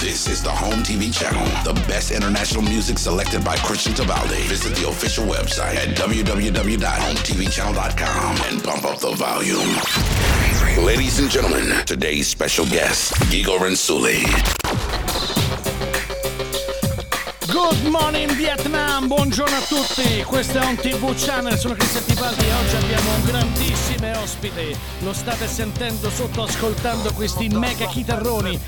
[0.00, 4.42] This is the Home TV channel, the best international music selected by Christian Tabaldi.
[4.46, 9.74] Visit the official website at www.hometvchannel.com and bump up the volume.
[10.86, 14.22] Ladies and gentlemen, today's special guest, Gigo Rensuli.
[17.50, 21.74] Good morning Vietnam, buongiorno a tutti, questo è un TV Channel, sono
[22.20, 28.58] E oggi abbiamo un grandissimo ospite, lo state sentendo sotto ascoltando questi mega chitarroni,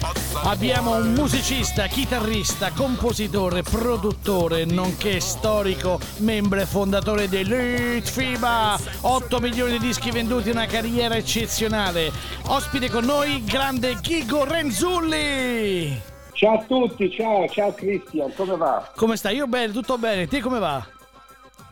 [0.45, 9.87] abbiamo un musicista, chitarrista, compositore, produttore, nonché storico, membro e fondatore FIBA, 8 milioni di
[9.87, 12.12] dischi venduti, una carriera eccezionale,
[12.46, 16.01] ospite con noi, grande Ghigo Renzulli!
[16.35, 18.93] Ciao a tutti, ciao, ciao Cristian, come va?
[18.95, 19.35] Come stai?
[19.35, 20.87] Io bene, tutto bene, te come va?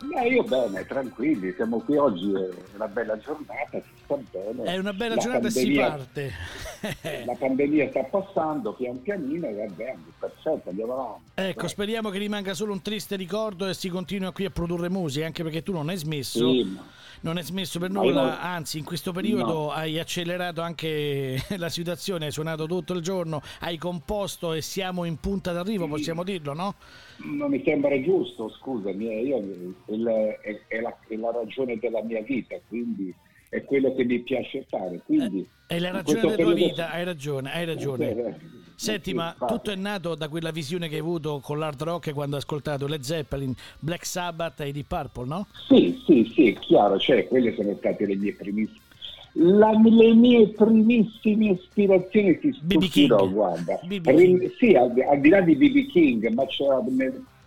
[0.01, 4.63] Beh, io bene, tranquilli, siamo qui oggi, è una bella giornata, si sta bene.
[4.63, 6.31] È una bella la giornata e si parte.
[7.25, 11.23] la pandemia sta passando pian pianino e va bene, perfetto, andiamo avanti.
[11.35, 11.67] Ecco, Beh.
[11.67, 15.43] speriamo che rimanga solo un triste ricordo e si continui qui a produrre musica, anche
[15.43, 16.49] perché tu non hai smesso.
[16.49, 16.77] Sì,
[17.21, 19.71] non è smesso per nulla, anzi in questo periodo no.
[19.71, 25.17] hai accelerato anche la situazione, hai suonato tutto il giorno, hai composto e siamo in
[25.17, 25.89] punta d'arrivo, sì.
[25.89, 26.75] possiamo dirlo, no?
[27.17, 30.05] Non mi sembra giusto, scusami, eh, io, il,
[30.41, 33.13] è, è, la, è la ragione della mia vita, quindi
[33.49, 35.01] è quello che mi piace fare.
[35.05, 38.57] Quindi, eh, è la ragione della tua vita, hai ragione, hai ragione.
[38.79, 42.37] Senti, ma tutto è nato da quella visione che hai avuto con l'hard rock quando
[42.37, 45.47] hai ascoltato Led Zeppelin, Black Sabbath e di Purple, no?
[45.67, 48.87] Sì, sì, sì, chiaro, cioè quelle sono state le mie primissime
[49.33, 53.79] la, le mie primissime ispirazioni si stupirò, guarda.
[53.83, 56.81] BB sì, al, al, di là di BB King, ma c'era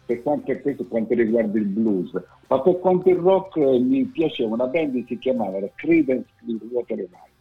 [0.05, 2.13] per quanto, per quanto riguarda il blues,
[2.49, 7.32] ma per quanto il rock mi piaceva una band che si chiamava Credence Clearwater Revival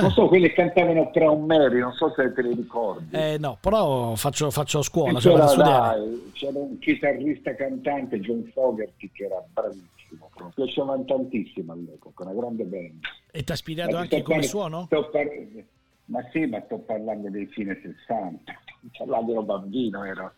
[0.00, 3.14] non so, quelli cantavano tra un Mary, non so se te li ricordi.
[3.14, 5.18] Eh no, però faccio, faccio scuola.
[5.18, 10.30] C'era, dai, c'era, un chitarrista cantante, John Fogerty, che era bravissimo.
[10.40, 13.00] Mi piacevano tantissimo all'epoca, una grande band.
[13.30, 14.86] E ti ha ispirato anche come par- suono?
[14.88, 15.28] Par-
[16.06, 18.52] ma sì, ma sto parlando dei fine 60.
[18.90, 20.32] Cioè, là ero bambino, era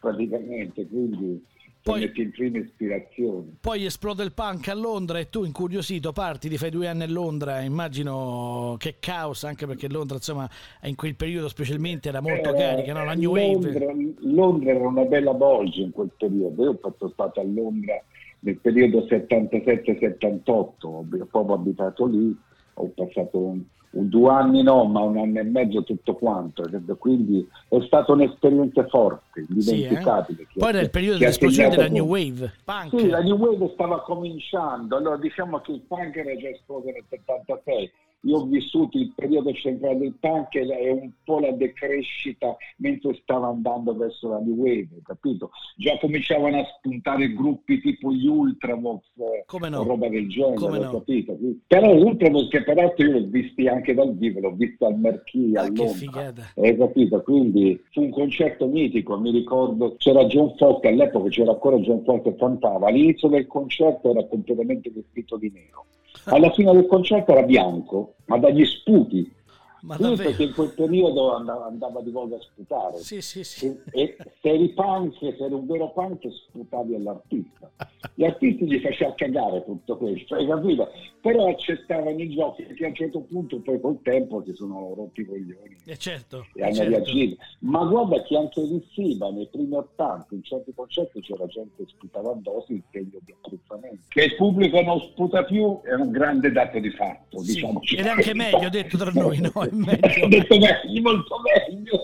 [0.00, 1.44] praticamente, quindi
[1.82, 3.56] poi, le prime ispirazioni.
[3.60, 7.08] Poi esplode il punk a Londra e tu incuriosito parti, ti fai due anni a
[7.08, 10.48] Londra, immagino che caos, anche perché Londra insomma
[10.82, 13.04] in quel periodo specialmente era molto eh, carica, no?
[13.04, 14.14] la New Londra, Wave.
[14.20, 18.00] Londra era una bella bolgia in quel periodo, io sono stato a Londra
[18.40, 22.36] nel periodo 77-78, ho proprio abitato lì,
[22.74, 23.56] ho passato
[23.94, 26.64] due anni no, ma un anno e mezzo tutto quanto,
[26.98, 30.46] quindi è stata un'esperienza forte, indimenticabile.
[30.50, 30.60] Sì, eh?
[30.60, 32.52] Poi il periodo di esplosione della New Wave.
[32.64, 32.98] Punk.
[32.98, 37.04] Sì, la New Wave stava cominciando, allora diciamo che il punk era già esploso nel
[37.08, 43.18] 76, io ho vissuto il periodo centrale del punk e un po' la decrescita mentre
[43.22, 45.50] stava andando verso la new wave, capito?
[45.76, 49.02] Già cominciavano a spuntare gruppi tipo gli Ultravox
[49.46, 49.82] Come no?
[49.82, 50.90] roba del genere, Come no?
[50.90, 51.36] capito?
[51.66, 55.62] Però Ultravox che peraltro io l'ho visti anche dal vivo, l'ho visto al Marquis ah,
[55.62, 56.52] a Londra.
[56.56, 57.22] Hai capito?
[57.22, 62.32] Quindi fu un concerto mitico, mi ricordo c'era John Foster, all'epoca c'era ancora John Foster
[62.32, 65.86] che cantava, all'inizio del concerto era completamente vestito di nero
[66.26, 69.30] alla fine del concerto era bianco, ma dagli sputi
[69.82, 72.98] ma sì, perché in quel periodo andava, andava, di volta a sputare.
[72.98, 73.66] Sì, sì, sì.
[73.90, 77.70] E, e se eri punk, se eri un vero punk, sputavi all'artista.
[78.14, 80.88] Gli artisti gli faceva cagare tutto questo, hai capito?
[81.20, 85.22] Però accettavano i giochi che a un certo punto poi col tempo si sono rotti
[85.22, 85.76] i coglioni.
[85.84, 86.90] Eh certo, e hanno certo.
[86.90, 87.42] reagito.
[87.60, 91.84] Ma guarda che anche in Siba, nei primi 80, in certi concerti c'era gente che
[91.88, 93.98] sputava addosso il segno di apprezzamento.
[94.08, 97.40] Che il pubblico non sputa più è un grande dato di fatto.
[97.40, 97.80] Sì, diciamo.
[97.82, 99.50] Ed è anche meglio detto tra noi, no?
[99.72, 102.00] ho detto meglio, molto meglio.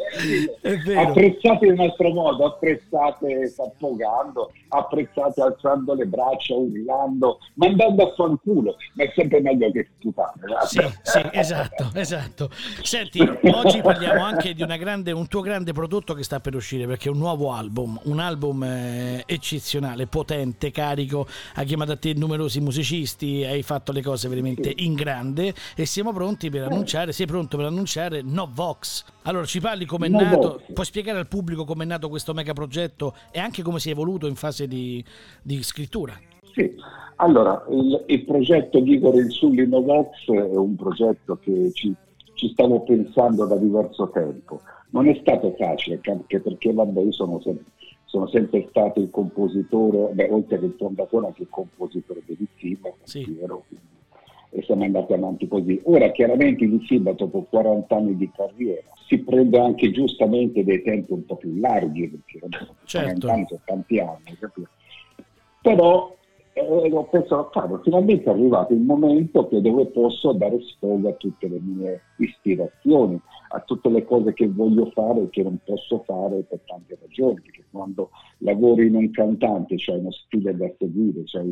[0.99, 9.05] Apprezzate il nostro modo, apprezzate sappogando, apprezzate alzando le braccia, urlando, mandando a fanculo, ma
[9.05, 10.41] è sempre meglio che sputare.
[10.67, 12.51] Sì, sì, esatto, esatto.
[12.83, 17.09] Senti, oggi parliamo anche di grande, un tuo grande prodotto che sta per uscire, perché
[17.09, 22.61] è un nuovo album, un album eh, eccezionale, potente, carico, ha chiamato a te numerosi
[22.61, 27.57] musicisti, hai fatto le cose veramente in grande e siamo pronti per annunciare, sei pronto
[27.59, 29.05] per annunciare No Vox.
[29.23, 32.33] Allora ci parli come è no nato, puoi spiegare al pubblico come è nato questo
[32.33, 35.05] mega progetto e anche come si è evoluto in fase di,
[35.43, 36.17] di scrittura?
[36.53, 36.73] Sì,
[37.17, 41.93] allora il, il progetto di Igor Insulli No Vox è un progetto che ci,
[42.35, 44.61] ci stavo pensando da diverso tempo.
[44.91, 47.65] Non è stato facile, anche perché vabbè, io sono sempre,
[48.05, 52.93] sono sempre stato il compositore, beh, oltre che il fondatore, anche il compositore del film,
[53.03, 53.37] sì.
[53.41, 53.65] ero,
[54.51, 55.81] e siamo andati avanti così.
[55.85, 61.13] Ora chiaramente il Silva dopo 40 anni di carriera si prende anche giustamente dei tempi
[61.13, 62.47] un po' più larghi, perché
[62.85, 63.27] certo.
[63.27, 64.69] 40 anni sono tanti anni, capito?
[65.69, 66.17] però
[66.55, 71.13] eh, ho pensato, cavolo, finalmente è arrivato il momento che dove posso dare sfogo a
[71.13, 76.03] tutte le mie ispirazioni, a tutte le cose che voglio fare e che non posso
[76.05, 81.25] fare per tante ragioni, perché quando lavori in un cantante c'è uno stile da seguire,
[81.25, 81.43] c'è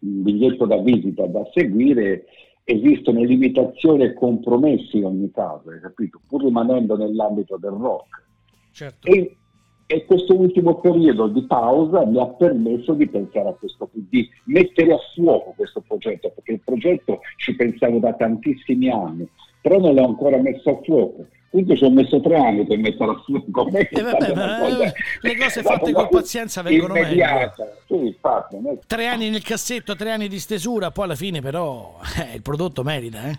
[0.00, 2.24] biglietto da visita da seguire,
[2.64, 6.20] esistono limitazioni e compromessi in ogni caso, hai capito?
[6.26, 8.24] Pur rimanendo nell'ambito del rock.
[8.72, 9.08] Certo.
[9.08, 9.36] E
[9.92, 14.92] e questo ultimo periodo di pausa mi ha permesso di pensare a questo, di mettere
[14.92, 19.28] a fuoco questo progetto, perché il progetto ci pensavo da tantissimi anni,
[19.60, 21.26] però non l'ho ancora messo a fuoco.
[21.50, 23.68] Quindi ci ho messo tre anni per metterlo a fuoco.
[23.76, 27.26] Eh cosa, le cose fatte con pazienza vengono meglio.
[27.88, 28.16] Sì,
[28.86, 32.84] tre anni nel cassetto, tre anni di stesura, poi alla fine però eh, il prodotto
[32.84, 33.28] merita.
[33.28, 33.38] Eh?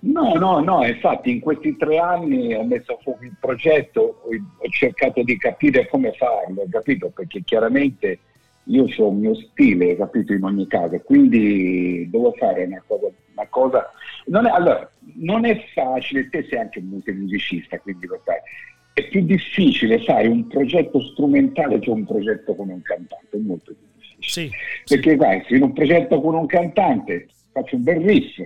[0.00, 4.68] No, no, no, infatti in questi tre anni ho messo a fuoco il progetto, ho
[4.68, 7.10] cercato di capire come farlo, capito?
[7.14, 8.18] Perché chiaramente
[8.66, 13.46] io ho un mio stile, capito, in ogni caso, quindi devo fare una cosa, una
[13.48, 13.90] cosa...
[14.26, 18.38] Non è, allora, non è facile, te sei anche un musicista, quindi lo sai,
[18.92, 23.74] è più difficile fare un progetto strumentale che un progetto con un cantante, è molto
[23.74, 24.48] più difficile.
[24.48, 25.16] Sì, Perché sì.
[25.16, 28.40] vai, se in un progetto con un cantante faccio un bel riff,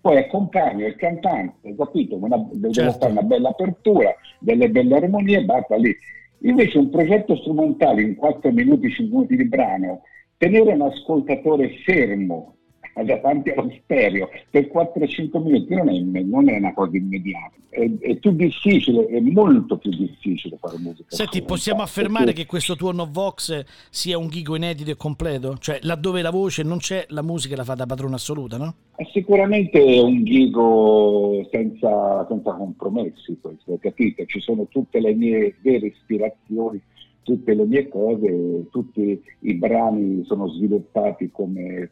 [0.00, 2.16] poi accompagno il cantante, capito?
[2.16, 2.98] Una, devo certo.
[2.98, 5.94] fare una bella apertura, delle belle armonie basta lì.
[6.42, 10.02] Invece un progetto strumentale in 4 minuti, 5 minuti di brano,
[10.36, 12.59] tenere un ascoltatore fermo
[13.04, 18.16] davanti allo stereo per 4-5 minuti non è, non è, una cosa immediata, è, è,
[18.16, 21.04] più difficile, è molto più difficile fare musica.
[21.08, 22.42] Senti, possiamo affermare perché...
[22.42, 25.56] che questo tuo Novox sia un ghigo inedito e completo?
[25.58, 28.74] Cioè, laddove la voce non c'è, la musica la fa da padrona assoluta, no?
[28.96, 34.24] È sicuramente un ghigo senza, senza compromessi, questo, capito?
[34.26, 36.80] Ci sono tutte le mie vere ispirazioni
[37.22, 41.90] tutte le mie cose, tutti i brani sono sviluppati come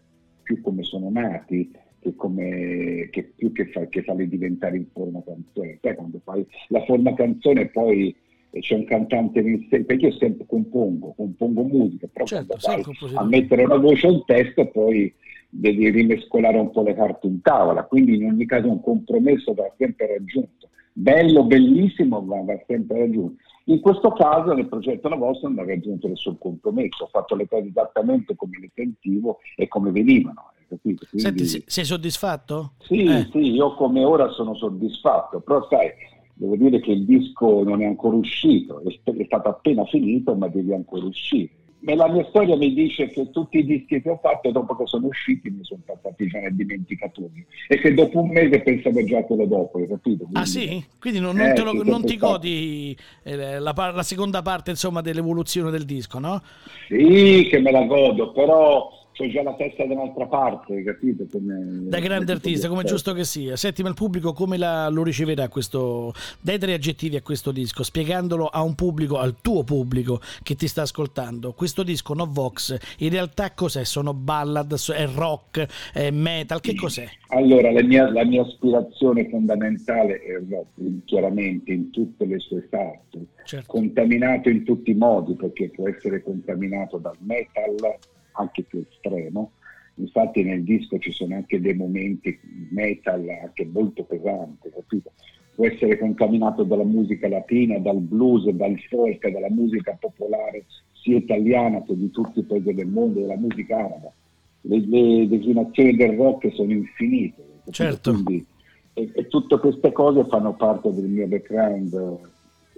[0.48, 5.22] più come sono nati che, come, che più che, fa, che farli diventare in forma
[5.22, 5.78] canzone.
[5.82, 8.16] Sai quando fai la forma canzone poi
[8.50, 12.82] eh, c'è un cantante perché io sempre compongo, compongo musica, però certo, vai
[13.14, 15.12] a mettere una voce al testo poi
[15.50, 19.70] devi rimescolare un po' le carte in tavola, quindi in ogni caso un compromesso va
[19.76, 20.70] sempre raggiunto.
[20.94, 23.42] Bello, bellissimo, ma va sempre raggiunto.
[23.68, 27.46] In questo caso nel progetto La Vostra non ha raggiunto nessun compromesso, ho fatto le
[27.46, 30.52] cose esattamente come le sentivo e come venivano.
[30.80, 32.72] Quindi, Senti, sei soddisfatto?
[32.80, 33.28] Sì, eh.
[33.30, 35.90] sì, io come ora sono soddisfatto, però sai,
[36.34, 40.74] devo dire che il disco non è ancora uscito, è stato appena finito, ma deve
[40.74, 41.50] ancora uscire
[41.94, 45.06] la mia storia mi dice che tutti i dischi che ho fatto dopo che sono
[45.06, 49.46] usciti mi sono passati già nel dimenticatoio e che dopo un mese pensavo già quello
[49.46, 50.24] dopo, hai capito?
[50.24, 50.84] Quindi, ah sì?
[51.00, 55.70] Quindi non, non, eh, lo, non ti godi eh, la, la, seconda parte insomma dell'evoluzione
[55.70, 56.42] del disco, no?
[56.88, 61.26] Sì, che me la godo, però c'ho già la testa da un'altra parte, capito?
[61.30, 63.56] Come, da grande artista, come giusto che sia.
[63.56, 66.14] Senti, ma il pubblico come la, lo riceverà questo?
[66.40, 70.68] Dai tre aggettivi a questo disco, spiegandolo a un pubblico, al tuo pubblico che ti
[70.68, 71.52] sta ascoltando.
[71.52, 73.82] Questo disco, No Vox, in realtà cos'è?
[73.82, 77.06] Sono ballad, è rock, è metal, che cos'è?
[77.30, 83.26] Allora, la mia, la mia aspirazione fondamentale è rock, chiaramente in tutte le sue parti,
[83.44, 83.66] certo.
[83.66, 87.98] contaminato in tutti i modi, perché può essere contaminato dal metal,
[88.38, 89.52] anche più estremo.
[89.96, 92.38] Infatti nel disco ci sono anche dei momenti
[92.70, 95.12] metal anche molto pesanti, capito?
[95.54, 101.82] Può essere contaminato dalla musica latina, dal blues, dal folk, dalla musica popolare sia italiana
[101.82, 104.12] che di tutti i paesi del mondo, della musica araba.
[104.60, 107.42] Le, le declinazioni del rock sono infinite.
[107.70, 108.12] Certo.
[108.12, 108.46] Quindi,
[108.94, 112.18] e, e, tutte queste cose fanno parte del mio background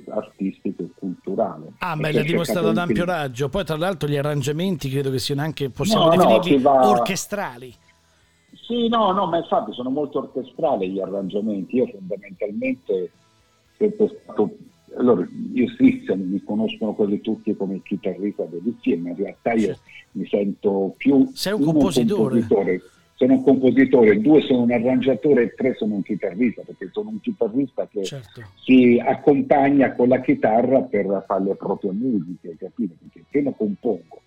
[0.08, 1.72] artistico e culturale.
[1.78, 3.48] Ah, beh, l'ha dimostrato ad ampio raggio.
[3.48, 6.88] Poi, tra l'altro, gli arrangiamenti credo che siano anche, possiamo no, definirli, no, va...
[6.88, 7.74] orchestrali.
[8.66, 11.76] Sì, no, no, ma infatti sono molto orchestrali gli arrangiamenti.
[11.76, 13.10] Io fondamentalmente
[13.76, 14.56] sempre stato...
[14.96, 19.76] Allora, io stesso mi conoscono quasi tutti come il chitarrista dell'insieme, ma in realtà io
[20.12, 21.30] mi sento più...
[21.32, 22.40] Sei un compositore.
[22.40, 22.82] Un compositore
[23.20, 27.20] sono un compositore, due sono un arrangiatore e tre sono un chitarrista, perché sono un
[27.20, 28.40] chitarrista che certo.
[28.64, 32.94] si accompagna con la chitarra per fare le proprie musiche, capito?
[32.98, 34.22] Perché prima compongo,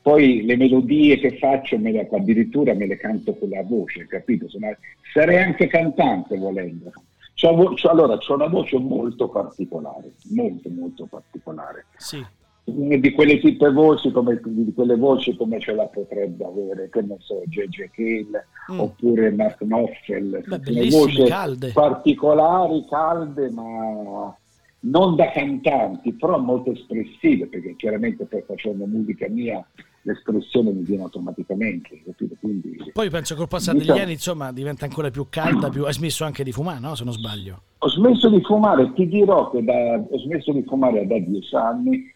[0.00, 4.48] poi le melodie che faccio me le, addirittura me le canto con la voce, capito?
[4.48, 4.68] Sono,
[5.12, 6.92] sarei anche cantante volendo.
[7.34, 11.86] C'ho, c'ho, allora, ho una voce molto particolare, molto molto particolare.
[11.96, 12.24] Sì.
[12.68, 17.16] Di quelle tipe voci come, di quelle voci come ce la potrebbe avere, che ne
[17.20, 17.90] so, J.J.
[17.94, 18.80] Hill mm.
[18.80, 20.42] oppure Mark Knopfler,
[20.90, 21.70] voci calde.
[21.70, 24.36] particolari, calde, ma
[24.80, 29.64] non da cantanti, però molto espressive, perché chiaramente poi facendo musica mia
[30.02, 32.00] l'espressione mi viene automaticamente,
[32.40, 35.84] Quindi, Poi penso che col passare diciamo, degli anni insomma diventa ancora più calda, più...
[35.84, 36.94] hai smesso anche di fumare, no?
[36.94, 37.62] Se non sbaglio.
[37.78, 39.98] Ho smesso di fumare, ti dirò che da...
[39.98, 42.14] ho smesso di fumare da dieci anni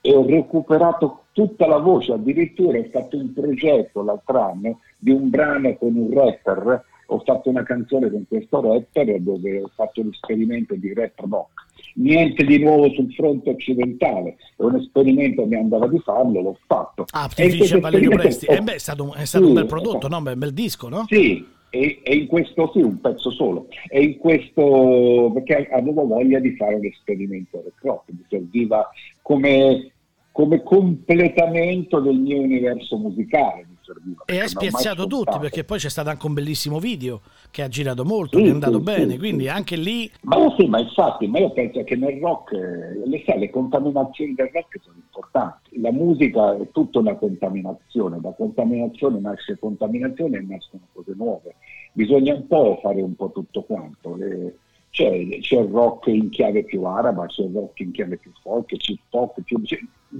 [0.00, 5.30] e ho recuperato tutta la voce, addirittura ho fatto un progetto l'altro anno di un
[5.30, 10.74] brano con un rapper, ho fatto una canzone con questo rapper dove ho fatto l'esperimento
[10.74, 11.66] di rap rock
[11.98, 16.58] niente di nuovo sul fronte occidentale, è un esperimento che mi andava di farlo, l'ho
[16.66, 17.04] fatto.
[17.10, 19.66] Ah, ti dice Valerio Presti, eh beh, è stato, un, è stato sì, un bel
[19.66, 20.18] prodotto, no?
[20.18, 21.04] un bel disco, no?
[21.08, 26.38] Sì, e, e, in questo sì, un pezzo solo, e in questo perché avevo voglia
[26.38, 28.88] di fare un esperimento rock, mi serviva
[29.22, 29.92] come,
[30.32, 34.22] come completamento del mio universo musicale serviva.
[34.26, 38.04] E hai spiazzato tutti perché poi c'è stato anche un bellissimo video che ha girato
[38.04, 40.10] molto, sì, che è andato sì, bene, sì, quindi anche lì...
[40.22, 44.50] Ma sì, ma infatti, ma io penso che nel rock, le, sai, le contaminazioni del
[44.52, 45.80] rock sono importanti.
[45.80, 51.54] La musica è tutta una contaminazione, da contaminazione nasce contaminazione e nascono cose nuove.
[51.92, 54.14] Bisogna un po' fare un po' tutto quanto.
[54.14, 54.56] Le,
[54.90, 58.74] c'è, c'è, il rock in chiave più araba, c'è il rock in chiave più folk,
[58.76, 59.60] c'è il pop, più,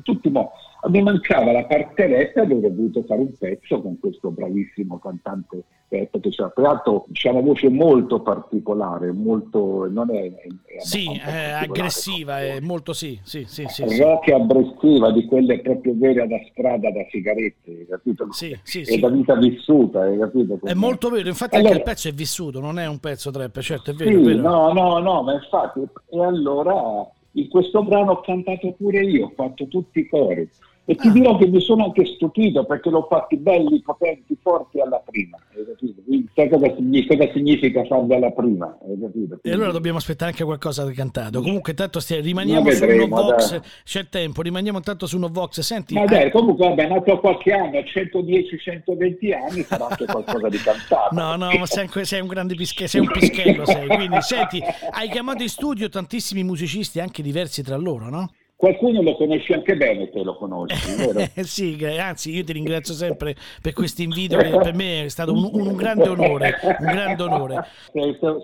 [0.03, 0.49] tutti modi.
[0.89, 5.65] Mi mancava la parte retta e avrei voluto fare un pezzo con questo bravissimo cantante
[5.89, 11.19] rap che ci ha creato diciamo, una voce molto particolare, molto, non è, è sì,
[11.19, 14.33] è aggressiva, è molto sì, sì, sì, sì, rock sì.
[14.33, 18.29] aggressiva di quelle proprio vere da strada, da sigarette, capito?
[18.31, 20.61] Sì, sì, è da vita vissuta, hai capito?
[20.63, 23.59] È molto vero, infatti allora, anche il pezzo è vissuto, non è un pezzo trap,
[23.61, 24.11] certo, è vero.
[24.11, 24.43] È vero.
[24.43, 29.33] no, no, no, ma infatti, e allora in questo brano ho cantato pure io, ho
[29.35, 30.49] fatto tutti i cori.
[30.91, 31.11] E ti ah.
[31.11, 35.37] dirò che mi sono anche stupito perché l'ho fatti belli, potenti, forti alla prima.
[35.77, 38.75] Quindi, sai cosa significa, cosa significa farli alla prima?
[38.81, 39.29] Quindi...
[39.43, 41.43] E allora dobbiamo aspettare anche qualcosa di cantato.
[41.43, 43.61] Comunque, tanto stia, rimaniamo vedremo, su Novox.
[43.85, 45.61] C'è il tempo, rimaniamo tanto su Novox.
[45.61, 46.31] Senti, ma dai, eh...
[46.31, 51.15] comunque, vabbè, nato qualche anno, 110-120 anni, sarà anche qualcosa di cantato.
[51.15, 53.67] No, no, ma sei, sei un grande pischello, sei un pischello.
[53.67, 53.87] Sei.
[53.89, 58.31] Quindi, senti, hai chiamato in studio tantissimi musicisti, anche diversi tra loro, no?
[58.59, 61.21] Qualcuno lo conosci anche bene, te lo conosci, vero?
[61.45, 65.49] sì, anzi io ti ringrazio sempre per questo invito che per me è stato un,
[65.53, 67.65] un grande onore, un grande onore.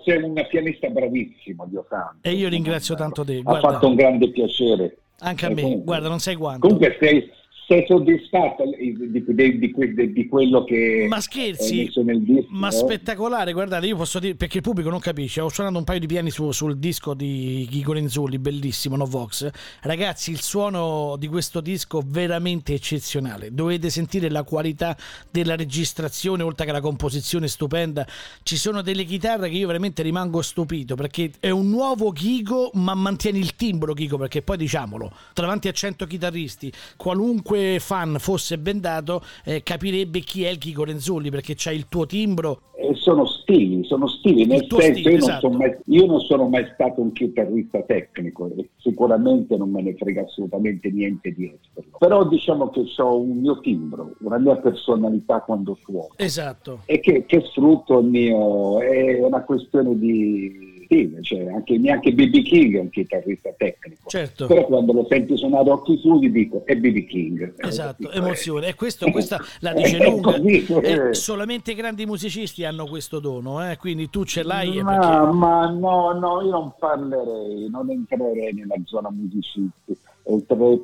[0.05, 2.29] Sei, una pianista bravissima, Dio santo.
[2.29, 3.41] E io ringrazio tanto te.
[3.41, 3.67] Guarda.
[3.67, 4.99] Ha fatto un grande piacere.
[5.19, 6.65] Anche a me, comunque, guarda, non sai quanto.
[6.65, 7.29] Comunque sei,
[7.67, 12.03] sei soddisfatto di, di, di, di, quello che ma scherzi disco,
[12.49, 15.99] ma spettacolare guardate io posso dire perché il pubblico non capisce ho suonato un paio
[15.99, 19.49] di piani su, sul disco di Chico Renzulli bellissimo no Vox.
[19.81, 23.51] Ragazzi il suono di questo disco veramente eccezionale.
[23.51, 24.95] Dovete sentire la qualità
[25.31, 28.05] della registrazione oltre che la composizione stupenda.
[28.43, 32.93] Ci sono delle chitarre che io veramente rimango stupito perché è un nuovo Chico ma
[32.93, 38.57] mantiene il timbro Chico perché poi diciamolo davanti a 100 chitarristi qualunque qualunque fan fosse
[38.57, 42.61] bendato eh, capirebbe chi è il Chico Renzulli perché c'è il tuo timbro.
[42.75, 45.47] Eh, sono stili, sono stili, nel senso stile, io, esatto.
[45.47, 49.95] non mai, io, non sono mai stato un chitarrista tecnico e sicuramente non me ne
[49.95, 55.39] frega assolutamente niente di esserlo, però diciamo che ho un mio timbro, una mia personalità
[55.41, 56.09] quando suono.
[56.17, 56.79] Esatto.
[56.85, 62.43] E che, che sfrutto il mio, è una questione di King, cioè anche, neanche BB
[62.43, 64.09] King è un chitarrista tecnico.
[64.09, 64.47] Certo.
[64.47, 67.53] Però quando lo senti suonare a occhi chiudi dico è BB King.
[67.57, 68.67] Esatto, emozione.
[68.67, 70.35] E questo, questa la dice lunga.
[70.35, 73.77] Eh, solamente i grandi musicisti hanno questo dono, eh?
[73.77, 74.81] quindi tu ce l'hai.
[74.81, 75.37] Ma, perché...
[75.37, 79.97] ma no, no, io non parlerei, non entrerei nella zona musicisti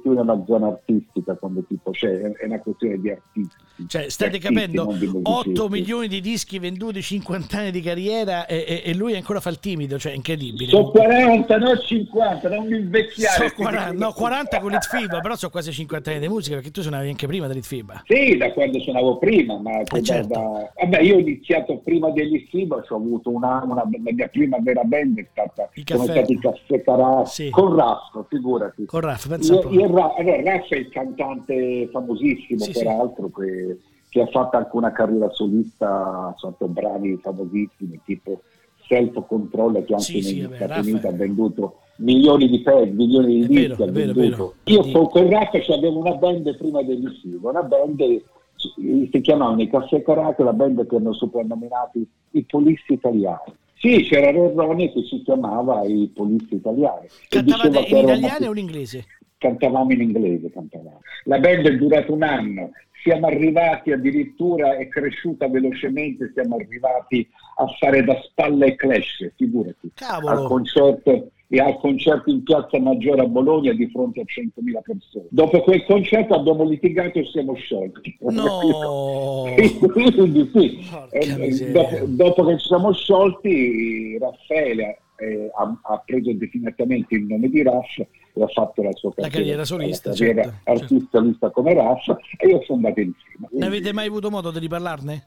[0.02, 3.56] più nella zona artistica come tipo, cioè è una questione di artisti.
[3.88, 8.94] Cioè, state artisti, capendo, 8 milioni di dischi venduti, 50 anni di carriera e, e,
[8.94, 10.70] lui ancora fa il timido, cioè incredibile.
[10.70, 13.50] Sono 40, non 50, non mi invecchiare.
[13.50, 16.82] So 40, no, 40 con l'Itfiba, però sono quasi 50 anni di musica perché tu
[16.82, 18.04] suonavi anche prima dell'Itfiba.
[18.06, 20.28] Sì, da quando suonavo prima, ma eh, certo.
[20.28, 20.72] da...
[20.82, 25.18] vabbè, io ho iniziato prima dell'Itfiba, ho avuto una, una, la mia prima vera band
[25.20, 27.50] è stata, sono stati Caffè Carà sì.
[27.50, 28.86] con Raff, figurati.
[28.86, 33.42] Con Raff, pensa io, io, allora, Raff è il cantante famosissimo, sì, peraltro, sì.
[33.42, 33.78] Che,
[34.10, 38.42] che, ha fatto anche una carriera solista, fatto brani famosissimi, tipo
[38.88, 43.34] Self Control, che anche sì, negli sì, Stati Uniti ha venduto milioni di pezzi, milioni
[43.34, 43.84] di dischi.
[43.90, 48.22] Vero, vero, Io con, con Raff avevo una band prima dell'Isivo, una band
[48.56, 53.54] si chiamavano i Caffè Caracol, la band che hanno soprannominati i polisti italiani.
[53.82, 57.08] Sì, c'era Rorroni che si chiamava i polisti italiani.
[57.28, 59.06] Cantavate in italiano o in inglese?
[59.42, 61.02] Cantavamo in inglese, cantavamo.
[61.24, 62.72] La band è durata un anno,
[63.02, 69.92] siamo arrivati addirittura, è cresciuta velocemente, siamo arrivati a fare da spalla e clash, figurati,
[69.96, 70.30] Cavolo.
[70.30, 75.26] al concerto e al concerto in Piazza Maggiore a Bologna di fronte a 100.000 persone.
[75.30, 78.18] Dopo quel concerto abbiamo litigato e siamo sciolti.
[78.32, 79.54] No!
[79.92, 80.80] Quindi sì,
[81.10, 87.50] eh, dopo, dopo, che ci siamo sciolti, Raffaele eh, ha, ha, preso definitivamente il nome
[87.50, 88.08] di Raff e
[88.40, 91.52] ha fatto la sua carriera, la carriera solista, la carriera certo, artista certo.
[91.52, 92.08] come Raff
[92.38, 93.48] e io sono andato insieme.
[93.52, 95.24] Ne avete mai avuto modo di riparlarne?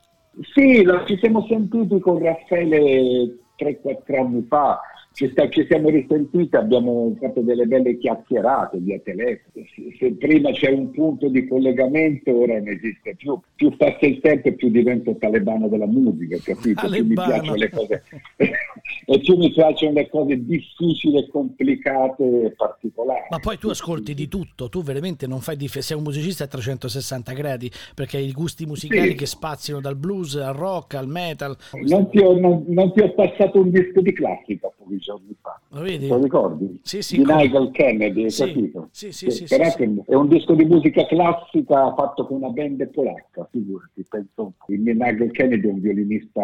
[0.54, 4.80] Sì, ci siamo sentiti con Raffaele 3-4 anni fa
[5.14, 9.64] ci, sta, ci, siamo risentiti, abbiamo fatto delle belle chiacchierate via telefono.
[9.96, 13.38] Se prima c'è un punto di collegamento, ora non esiste più.
[13.54, 16.88] Più passa il tempo e più divento talebano della musica, capito?
[16.88, 18.02] Più mi piacciono le cose
[19.06, 23.26] e più mi piacciono le cose difficili, complicate e particolari.
[23.30, 26.48] Ma poi tu ascolti di tutto, tu veramente non fai difesa, sei un musicista a
[26.48, 29.14] 360 gradi, perché hai i gusti musicali sì.
[29.14, 31.56] che spaziano dal blues al rock al metal.
[31.84, 35.60] Non ti ho, non, non ti ho passato un disco di classica, poi giorni fa.
[35.68, 36.08] Lo vedi?
[36.08, 36.80] Lo ricordi?
[36.82, 38.88] Sì, sì, di Nigel Kennedy, hai sì, capito?
[38.90, 42.88] Sì, sì, sì, sì, sì, È un disco di musica classica fatto con una band
[42.88, 44.54] polacca, figurati, penso.
[44.68, 46.42] Il Nigel Kennedy è un violinista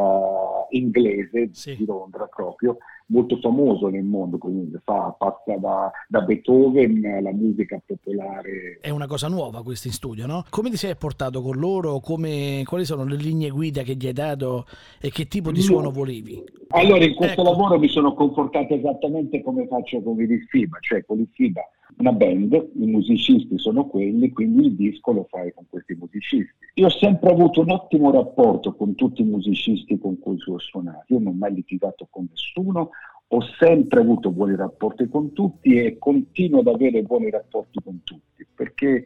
[0.71, 2.77] inglese di Londra proprio,
[3.11, 8.79] molto famoso nel mondo comunque, fa, passa da, da, Beethoven alla musica popolare.
[8.81, 10.45] È una cosa nuova questa in studio, no?
[10.49, 12.01] Come ti sei portato con loro?
[12.01, 14.67] Come, quali sono le linee guida che gli hai dato
[15.01, 16.43] e che tipo di suono volevi?
[16.69, 17.51] Allora, in questo ecco.
[17.51, 21.63] lavoro mi sono comportato esattamente come faccio con il FIBA, cioè con il FIBA
[21.99, 26.55] una band, i musicisti sono quelli, quindi il disco lo fai con questi musicisti.
[26.75, 31.05] Io ho sempre avuto un ottimo rapporto con tutti i musicisti con cui ho suonato,
[31.09, 32.91] io non ho mai litigato con nessuno,
[33.33, 38.47] ho sempre avuto buoni rapporti con tutti e continuo ad avere buoni rapporti con tutti,
[38.55, 39.05] perché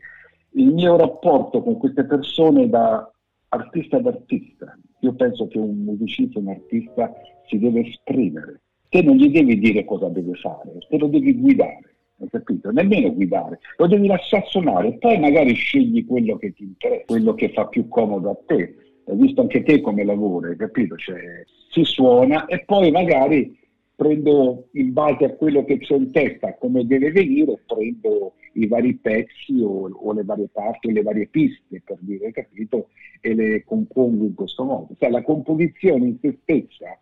[0.52, 3.11] il mio rapporto con queste persone da
[3.49, 7.12] artista ad artista, io penso che un musicista, un artista
[7.47, 11.95] si deve esprimere, te non gli devi dire cosa deve fare, te lo devi guidare
[12.21, 12.71] hai capito?
[12.71, 17.50] Nemmeno guidare, lo devi lasciare suonare, poi magari scegli quello che ti interessa, quello che
[17.50, 18.76] fa più comodo a te.
[19.06, 20.97] Hai visto anche te come lavori, hai capito?
[20.97, 23.58] Cioè, si suona e poi magari
[23.97, 28.95] prendo in base a quello che c'è in testa, come deve venire, prendo i vari
[28.95, 32.89] pezzi o, o le varie parti, o le varie piste, per dire, capito?
[33.21, 34.95] E le compongo in questo modo.
[34.99, 36.99] Cioè, la composizione in se stessa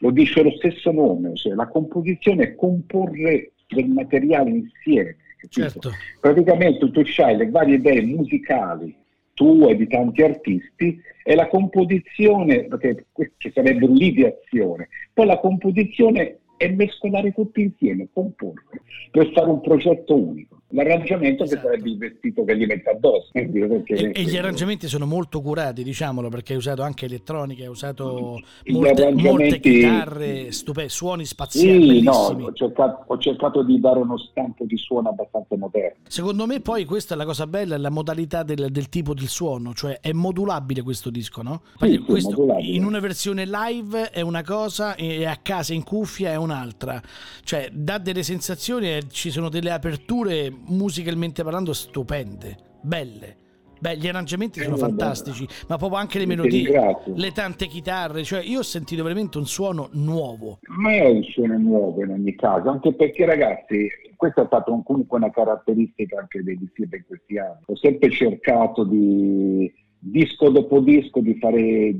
[0.00, 5.16] lo dice lo stesso nome, cioè la composizione è comporre del materiale insieme.
[5.48, 5.90] Certo.
[6.20, 8.94] Praticamente tu hai le varie idee musicali
[9.38, 16.68] tue di tanti artisti e la composizione, perché ci sarebbe l'ideazione, poi la composizione è
[16.68, 18.64] mescolare tutti insieme, comporre,
[19.12, 21.60] per fare un progetto unico l'arrangiamento esatto.
[21.60, 23.28] che sarebbe il vestito che gli mette addosso.
[23.32, 28.40] E, e, gli arrangiamenti sono molto curati, diciamolo, perché hai usato anche elettronica, hai usato
[28.66, 31.98] molte, molte chitarre, stupende, suoni spaziali.
[31.98, 35.96] Sì, no, ho cercato, ho cercato, di dare uno stampo di suono abbastanza moderno.
[36.08, 39.26] Secondo me poi questa è la cosa bella, è la modalità del, del tipo di
[39.26, 41.62] suono, cioè è modulabile questo disco, no?
[41.80, 46.30] Sì, sì, questo, in una versione live è una cosa e a casa in cuffia
[46.30, 47.00] è un'altra,
[47.44, 53.36] cioè dà delle sensazioni, ci sono delle aperture musicalmente parlando stupende, belle.
[53.80, 58.42] Beh, gli arrangiamenti sono eh, fantastici, ma proprio anche le melodie, le tante chitarre, cioè
[58.42, 60.58] io ho sentito veramente un suono nuovo.
[60.66, 64.82] Ma è un suono nuovo in ogni caso, anche perché ragazzi, questa è stata un,
[64.82, 67.60] comunque una caratteristica anche dei Diffib in questi anni.
[67.66, 71.94] Ho sempre cercato di, disco dopo disco, di fare,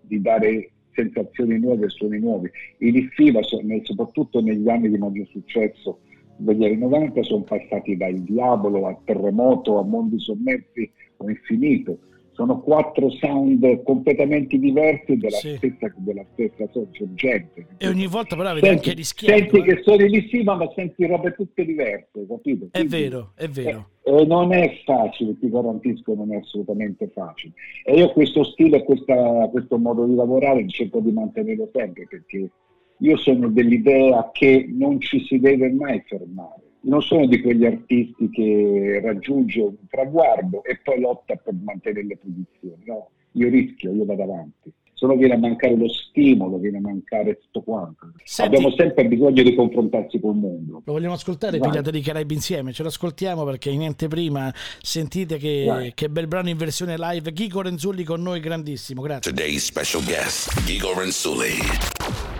[0.00, 2.48] di dare sensazioni nuove e suoni nuovi.
[2.78, 3.40] I Diffib,
[3.82, 5.98] soprattutto negli anni di maggior successo,
[6.36, 11.98] degli anni 90 sono passati dal diavolo a terremoto a mondi sommersi o infinito.
[12.32, 15.56] Sono quattro sound completamente diversi della, sì.
[15.56, 17.66] stessa, della stessa sorgente.
[17.78, 19.38] E ogni volta però avete anche rischiato.
[19.38, 19.62] Senti eh?
[19.62, 22.68] che sono lì sì, ma senti robe tutte diverse, capito?
[22.70, 23.88] Quindi, è vero, è vero.
[24.02, 27.54] E, e, non è facile, ti garantisco, non è assolutamente facile.
[27.84, 32.50] E io questo stile, questa, questo modo di lavorare cerco di mantenerlo sempre perché
[32.98, 36.62] io sono dell'idea che non ci si deve mai fermare.
[36.80, 42.16] Non sono di quegli artisti che raggiunge un traguardo e poi lotta per mantenere le
[42.16, 42.84] posizioni.
[42.84, 44.72] No, io rischio, io vado avanti.
[44.94, 48.12] Se no viene a mancare lo stimolo, viene a mancare tutto quanto.
[48.24, 50.80] Senti, Abbiamo sempre bisogno di confrontarsi col mondo.
[50.82, 51.68] Lo vogliamo ascoltare, Vai.
[51.68, 52.72] Pirata dei Caraibi insieme?
[52.72, 57.30] Ce lo ascoltiamo perché niente prima sentite che, che, bel brano in versione live.
[57.30, 59.32] Ghigo Renzulli con noi, grandissimo, grazie.
[59.32, 62.35] Today's special guest, Ghigo Renzulli.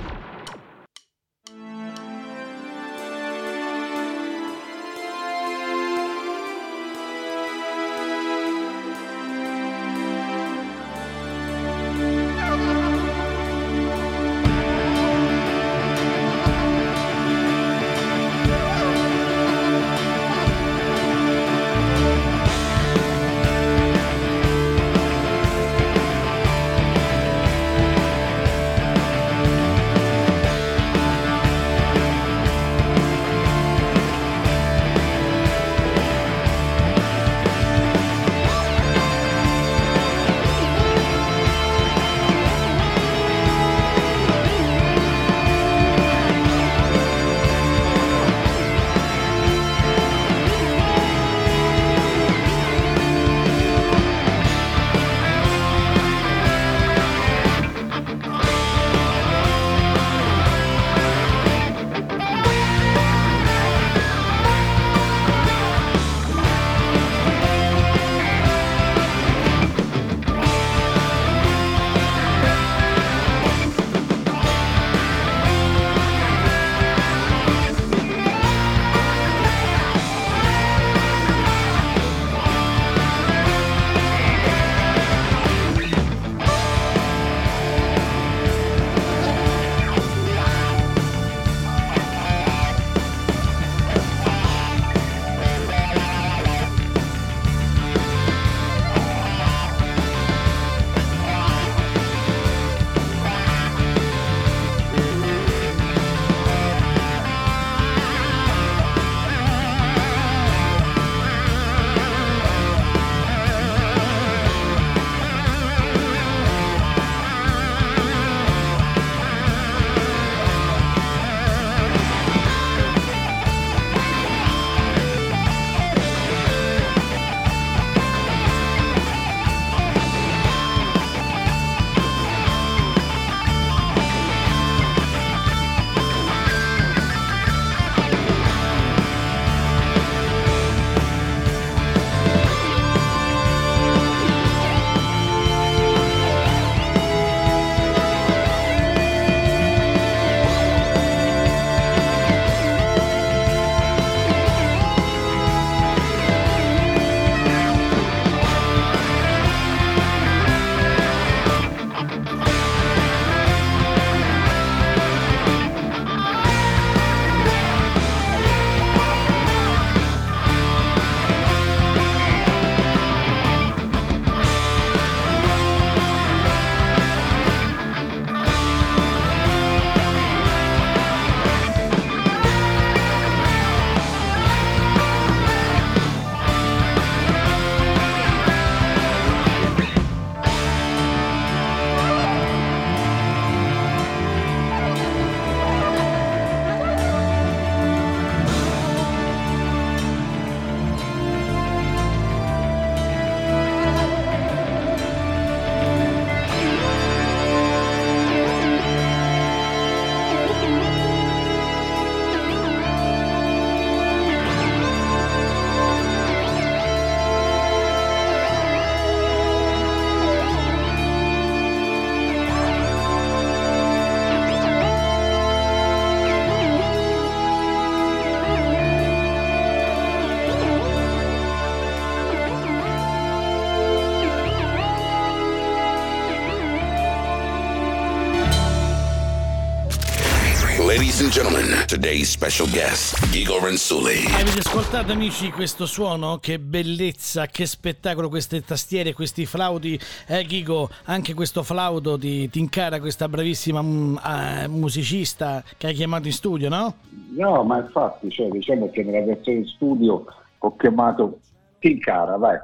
[241.97, 244.27] Today's special guest, Gigo Rensuli.
[244.39, 246.37] Avete ascoltato amici questo suono?
[246.37, 249.99] Che bellezza, che spettacolo queste tastiere, questi flauti.
[250.27, 256.27] Eh Gigo, anche questo flauto ti, ti incara questa bravissima uh, musicista che hai chiamato
[256.27, 256.97] in studio, no?
[257.35, 260.27] No, ma infatti, cioè, diciamo che nella versione studio
[260.59, 261.39] ho chiamato
[261.79, 262.59] Tincara, vai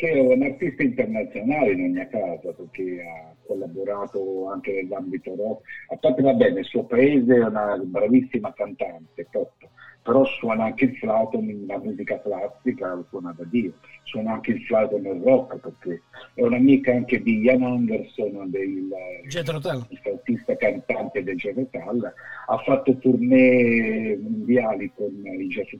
[0.00, 5.62] che è un artista internazionale in ogni caso, perché ha collaborato anche nell'ambito rock.
[5.90, 9.52] A parte, vabbè, nel suo paese è una bravissima cantante, top,
[10.02, 14.96] però suona anche il flauto nella musica classica, suona da Dio, suona anche il flauto
[14.96, 16.00] nel rock, perché
[16.32, 18.88] è un'amica anche di Ian Anderson, del
[20.00, 21.58] flautista cantante del Jet
[22.46, 25.78] ha fatto tournée mondiali con il Jet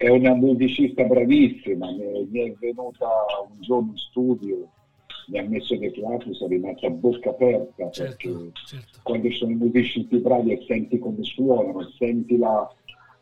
[0.00, 3.06] è una musicista bravissima, mi è venuta
[3.50, 4.70] un giorno in studio,
[5.26, 8.98] mi ha messo dei flauti, sono rimasta a bocca aperta, certo, perché certo.
[9.02, 12.66] quando sono musicisti bravi e senti come suonano, senti la,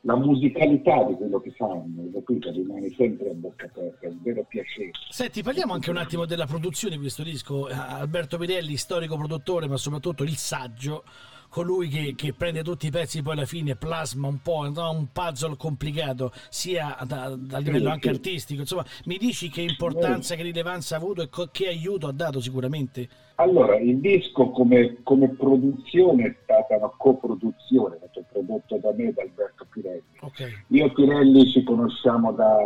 [0.03, 2.53] la musicalità di quello che fanno, capito?
[2.53, 4.93] Rimane sempre a bocca aperta, è un vero piacere.
[5.11, 7.67] Senti, parliamo anche un attimo della produzione di questo disco.
[7.67, 11.03] Alberto Pirelli, storico produttore, ma soprattutto il saggio
[11.49, 14.91] colui che, che, prende tutti i pezzi poi alla fine plasma un po' no?
[14.91, 20.43] un puzzle complicato sia da, da livello anche artistico insomma mi dici che importanza che
[20.43, 25.29] rilevanza ha avuto e co- che aiuto ha dato sicuramente allora il disco come, come
[25.31, 30.53] produzione è stata una coproduzione è stato prodotto da me da Alberto Pirelli okay.
[30.69, 32.57] io e Pirelli ci conosciamo da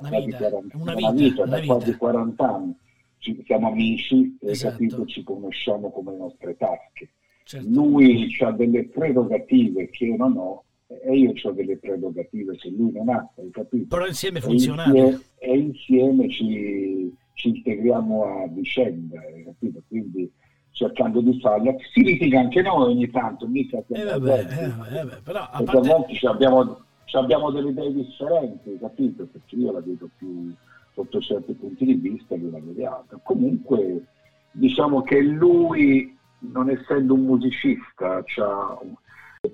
[0.00, 1.74] quasi 40, una vita, vita, una da vita.
[1.74, 2.76] quasi 40 anni
[3.18, 4.68] ci, siamo amici esatto.
[4.68, 7.10] e capito ci conosciamo come le nostre tasche
[7.44, 7.68] Certo.
[7.68, 12.92] Lui ha delle prerogative che io non ho e io ho delle prerogative che lui
[12.92, 13.86] non ha, hai capito?
[13.88, 15.20] Però insieme funzionate.
[15.38, 19.82] E insieme ci, ci integriamo a vicenda, hai capito?
[19.88, 20.30] Quindi
[20.70, 21.74] cercando di farla.
[21.92, 25.88] Si litiga anche noi ogni tanto, mica eh vabbè, eh vabbè, però a parte...
[25.88, 29.26] volte abbiamo, abbiamo, delle idee differenti, capito?
[29.30, 30.52] Perché io la vedo più
[30.94, 33.18] sotto certi punti di vista, lui la altra.
[33.22, 34.04] Comunque
[34.52, 36.13] diciamo che lui
[36.52, 38.22] non essendo un musicista,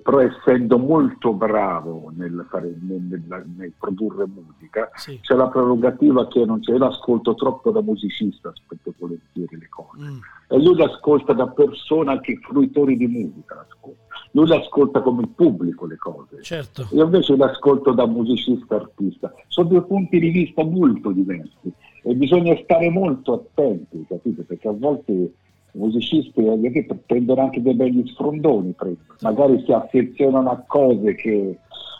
[0.01, 5.19] però essendo molto bravo nel, fare, nel, nel, nel produrre musica, sì.
[5.21, 10.03] c'è la prerogativa che non c'è, io l'ascolto troppo da musicista, aspetto volentieri le cose,
[10.03, 10.17] mm.
[10.49, 13.99] e lui l'ascolta da persona che fruitori di musica l'ascolta.
[14.33, 16.41] Lui l'ascolta come il pubblico le cose.
[16.41, 16.87] Certo.
[16.91, 19.33] Io invece l'ascolto da musicista artista.
[19.49, 21.69] Sono due punti di vista molto diversi
[22.03, 24.43] e bisogna stare molto attenti, capite?
[24.43, 25.33] Perché a volte
[25.73, 29.15] musicisti che prendono anche dei begli sfrondoni, prendono.
[29.21, 31.57] magari si affezionano a cose che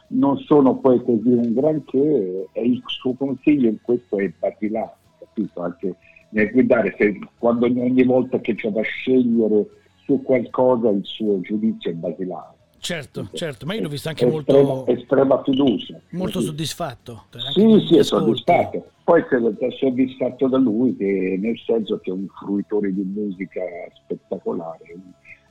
[0.08, 5.62] non sono poi così un granché e il suo consiglio in questo è basilare, capito?
[5.62, 5.96] Anche
[6.30, 9.68] nel guidare, se, quando ogni volta che c'è da scegliere
[10.06, 12.60] su qualcosa il suo giudizio è basilare.
[12.82, 14.91] Certo, certo, ma io l'ho visto anche estrema, molto...
[14.91, 16.00] Estrema fiducia.
[16.10, 16.48] Molto sì.
[16.48, 17.26] soddisfatto.
[17.54, 18.86] Sì, sì, è soddisfatto.
[19.04, 23.62] Poi è soddisfatto da lui, che, nel senso che è un fruitore di musica
[24.04, 24.80] spettacolare.
[24.84, 24.96] È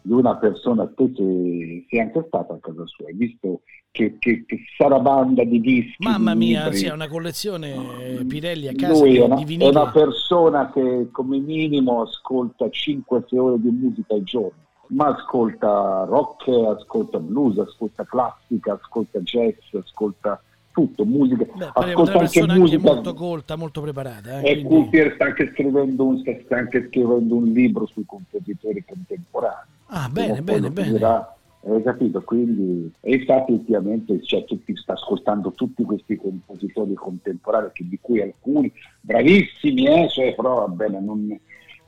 [0.09, 3.61] una persona, che sei anche stata a casa sua, hai visto
[3.93, 5.95] che, che, che sarabanda di dischi.
[5.99, 6.79] Mamma mia, libri.
[6.79, 7.75] sì, ha una collezione
[8.19, 13.37] eh, Pirelli a casa lui è una, è una persona che come minimo ascolta 5-6
[13.37, 20.41] ore di musica al giorno ma ascolta rock, ascolta blues, ascolta classica, ascolta jazz, ascolta
[20.73, 24.41] tutto, musica, Beh, ascolta anche musica molto colta, molto preparata.
[24.41, 25.11] Eh, e quindi...
[25.15, 29.65] sta anche, scrivendo un, sta anche scrivendo un libro sui compositori contemporanei.
[29.87, 30.93] Ah, bene, bene, bene.
[30.93, 32.23] Dirà, hai capito?
[32.23, 38.73] Quindi, e infatti ultimamente cioè, tutti, sta ascoltando tutti questi compositori contemporanei, di cui alcuni
[39.01, 41.39] bravissimi, eh, cioè, però va bene, non,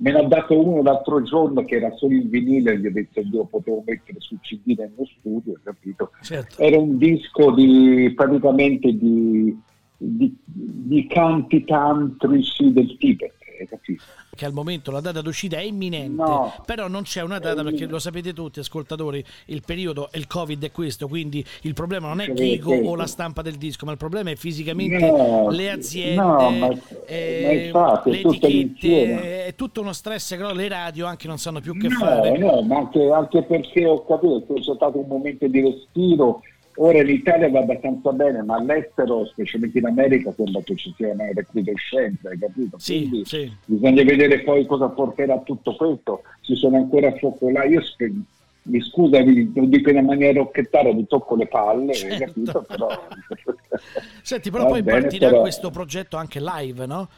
[0.02, 3.20] Me ne ha dato uno l'altro giorno che era solo in vinile, gli ho detto
[3.20, 6.10] io potevo mettere sul CD nello studio, capito?
[6.22, 6.60] Certo.
[6.60, 9.56] Era un disco di praticamente di,
[9.96, 13.32] di, di canti tantrici del Tibet,
[13.66, 14.02] capito?
[14.34, 17.86] che al momento la data d'uscita è imminente, no, però non c'è una data perché
[17.86, 22.20] lo sapete tutti ascoltatori, il periodo e il Covid è questo, quindi il problema non
[22.20, 26.22] è Chico o la stampa del disco, ma il problema è fisicamente no, le aziende,
[26.22, 26.68] no, ma,
[27.06, 31.76] eh, ma le etichette, è tutto uno stress che le radio anche non sanno più
[31.76, 32.38] che fare.
[32.38, 36.40] No, ma anche, anche perché ho capito che c'è stato un momento di respiro
[36.76, 41.30] Ora l'Italia va abbastanza bene, ma all'estero, specialmente in America, sembra che ci sia una
[41.32, 42.78] recrudescenza, hai capito?
[42.78, 43.52] Sì, Quindi sì.
[43.64, 46.22] bisogna vedere poi cosa porterà tutto questo.
[46.40, 47.70] Ci sono ancora focolai.
[47.70, 48.10] Io sp-
[48.64, 52.14] mi scusa, lo dico in maniera rocchettara, vi tocco le palle, certo.
[52.14, 52.62] hai capito?
[52.62, 52.88] Però...
[54.22, 55.40] Senti, però va poi bene, partirà però...
[55.40, 57.08] questo progetto anche live, no?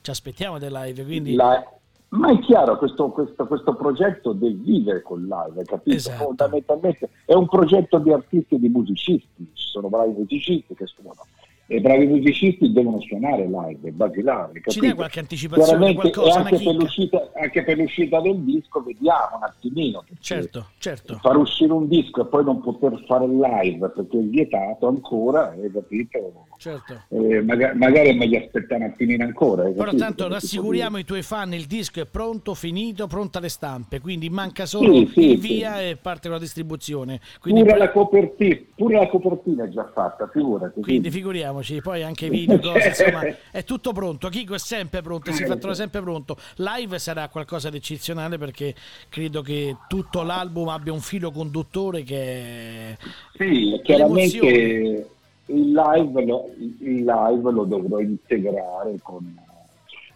[0.00, 1.34] Ci aspettiamo del live, quindi...
[1.34, 1.62] La
[2.08, 5.96] Ma è chiaro, questo, questo, questo, progetto deve vivere con live, capito?
[5.96, 6.24] Esatto.
[6.24, 11.26] Fondamentalmente è un progetto di artisti e di musicisti, ci sono bravi musicisti che suonano
[11.68, 14.52] e bravi musicisti devono suonare live, è basilare.
[14.52, 14.70] Capito?
[14.70, 20.04] Ci dai qualche anticipazione, qualcosa, anche per, anche, per l'uscita, del disco vediamo un attimino.
[20.20, 21.18] Certo, certo.
[21.20, 25.70] Far uscire un disco e poi non poter fare live perché è vietato ancora, hai
[25.72, 26.44] capito?
[26.58, 27.02] Certo.
[27.08, 29.64] Eh, magari, magari, è meglio aspettare un attimino ancora.
[29.68, 34.30] Però tanto rassicuriamo i tuoi fan, il disco è pronto, finito, pronto alle stampe, quindi
[34.30, 35.88] manca solo sì, sì, il via sì.
[35.88, 37.20] e parte con la distribuzione.
[37.40, 40.80] Quindi pure, la copertina, pure la copertina è già fatta, figurati.
[40.80, 44.28] Quindi figuriamo figuriamoci, poi anche video, cose, insomma, è tutto pronto.
[44.28, 46.36] Kiko è sempre pronto, si fa sempre pronto.
[46.56, 48.74] Live sarà qualcosa di eccezionale perché
[49.08, 52.96] credo che tutto l'album abbia un filo conduttore che è
[53.36, 55.08] Sì, chiaramente
[55.48, 59.44] il live, lo, il live lo dovrò integrare con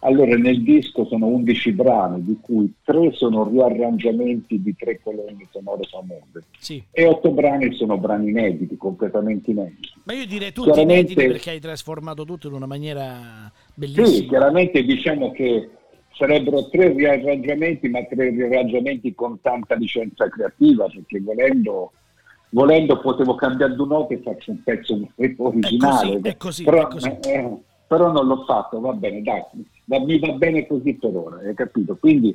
[0.03, 5.83] allora, nel disco sono 11 brani, di cui 3 sono riarrangiamenti di tre colonne sonore
[5.83, 6.83] famose sì.
[6.89, 9.93] e 8 brani sono brani inediti, completamente inediti.
[10.03, 14.07] Ma io direi tutti chiaramente, inediti perché hai trasformato tutto in una maniera bellissima.
[14.07, 15.69] Sì, chiaramente diciamo che
[16.13, 21.91] sarebbero tre riarrangiamenti, ma tre riarrangiamenti con tanta licenza creativa, perché volendo
[22.53, 24.99] volendo potevo cambiare due note e faccio un pezzo
[25.37, 26.19] originale.
[26.23, 27.07] È così, è così, però, è così.
[27.07, 29.43] Eh, però non l'ho fatto, va bene, dai,
[29.85, 31.95] mi va bene così per ora, hai capito?
[31.95, 32.33] Quindi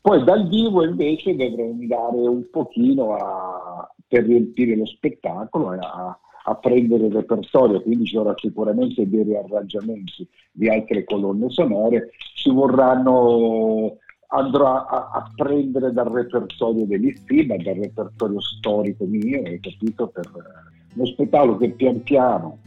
[0.00, 6.54] poi dal vivo invece dovrò andare un pochino a, per riempire lo spettacolo a, a
[6.56, 13.98] prendere il repertorio, quindi ci vorrà sicuramente dei riarrangiamenti di altre colonne sonore, ci vorranno
[14.32, 20.28] andrò a, a, prendere dal repertorio degli film, dal repertorio storico mio, hai capito, per
[20.94, 22.58] uno spettacolo che pian piano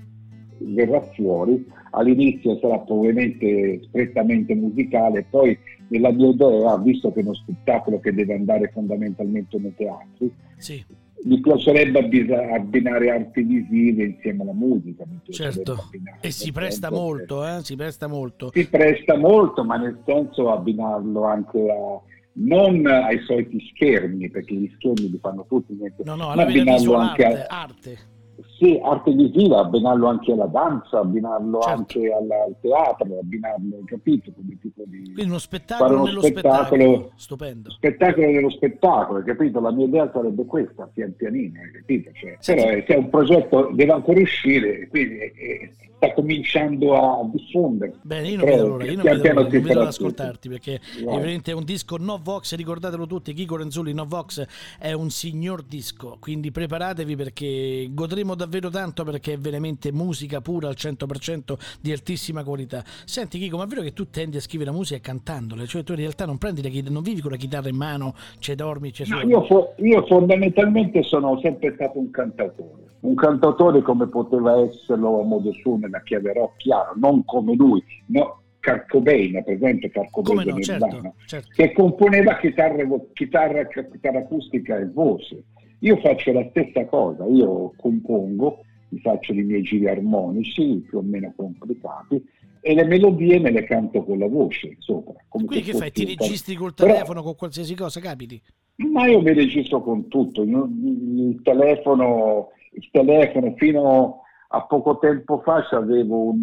[0.59, 7.33] verrà fuori, all'inizio sarà probabilmente strettamente musicale, poi nella mia idea, visto che è uno
[7.33, 10.83] spettacolo che deve andare fondamentalmente nei teatri, sì.
[11.23, 15.03] mi piacerebbe abbinare arti visive insieme alla musica.
[15.29, 15.89] Certo,
[16.21, 17.59] e si presta molto, eh?
[17.63, 18.51] si presta molto.
[18.53, 24.69] Si presta molto, ma nel senso abbinarlo anche a non ai soliti schermi, perché gli
[24.75, 27.45] schermi li fanno tutti, niente, no, no, ma abbinarlo anche a...
[27.47, 28.13] arte
[28.57, 31.77] sì, arte visiva, abbinarlo anche alla danza, abbinarlo certo.
[31.77, 34.31] anche alla, al teatro, abbinarlo, capito?
[34.33, 35.03] Come tipo di...
[35.03, 37.69] Quindi uno spettacolo uno nello spettacolo, spettacolo, stupendo.
[37.71, 39.59] Spettacolo nello spettacolo, capito?
[39.59, 42.11] La mia idea sarebbe questa, pian pianino, capito?
[42.13, 42.91] Cioè, sì, però sì.
[42.91, 47.93] è un progetto, deve ancora uscire, quindi è, è, sta cominciando a diffondere.
[48.01, 51.21] Bene, io non vedo l'ora, io non vedo, non vedo ad ascoltarti perché wow.
[51.21, 54.45] è un disco No Vox, ricordatelo tutti, Chico Renzulli No Vox
[54.77, 60.67] è un signor disco, quindi preparatevi perché godremo davvero tanto perché è veramente musica pura
[60.67, 62.83] al 100% di altissima qualità.
[63.05, 65.91] Senti Chico, ma è vero che tu tendi a scrivere la musica cantandola, cioè tu
[65.91, 68.91] in realtà non prendi la chitarra, non vivi con la chitarra in mano, c'è dormi,
[68.91, 74.59] c'è no, io, fo- io fondamentalmente sono sempre stato un cantatore un cantautore come poteva
[74.61, 79.89] esserlo a modo suo nella chiave rock, chiaro, non come lui, no, Carcobain, per esempio
[79.91, 81.49] Carcobain no, certo, certo.
[81.53, 85.43] che componeva chitarra, chitarra, chitarra acustica e voce.
[85.85, 91.01] Io faccio la stessa cosa, io compongo, mi faccio i miei giri armonici più o
[91.03, 92.23] meno complicati
[92.59, 95.13] e le melodie me le canto con la voce sopra.
[95.27, 95.91] Quindi che fai?
[95.91, 98.41] Ti registri col telefono Però, con qualsiasi cosa, capiti?
[98.77, 105.67] Ma io mi registro con tutto, il, telefono il telefono fino a poco tempo fa
[105.69, 106.41] avevo un,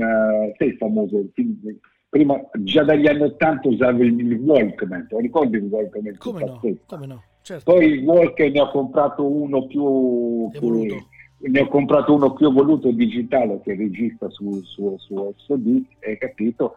[0.56, 1.20] sei famoso,
[2.08, 6.14] prima già dagli anni 80 usavo il, Walkman, ricordi il Walkman?
[6.18, 7.72] Come no, come no, certo.
[7.72, 10.48] Poi Walkman ne ho comprato uno più...
[10.52, 11.10] più
[11.44, 16.74] ne ho comprato uno più evoluto digitale che registra su, su, su SD, hai capito?